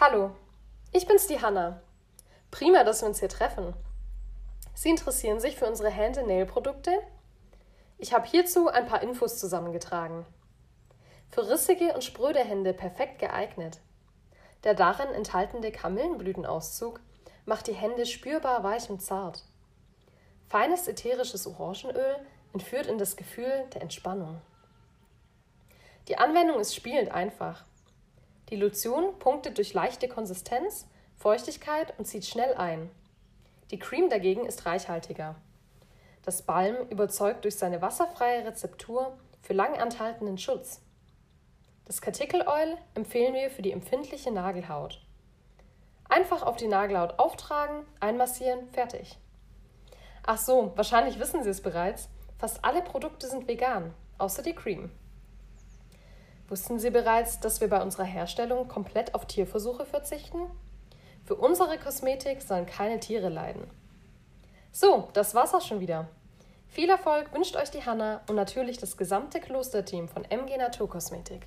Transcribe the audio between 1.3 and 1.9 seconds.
Hanna.